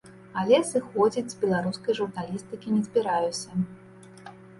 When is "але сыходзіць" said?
0.43-1.33